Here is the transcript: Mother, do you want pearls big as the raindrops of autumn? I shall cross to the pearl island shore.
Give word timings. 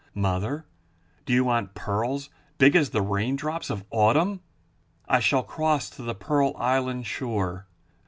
Mother, 0.15 0.65
do 1.27 1.31
you 1.33 1.43
want 1.45 1.75
pearls 1.75 2.31
big 2.57 2.75
as 2.75 2.89
the 2.89 3.03
raindrops 3.03 3.69
of 3.69 3.85
autumn? 3.91 4.41
I 5.07 5.19
shall 5.19 5.43
cross 5.43 5.91
to 5.91 6.01
the 6.01 6.15
pearl 6.15 6.55
island 6.57 7.05
shore. 7.05 7.67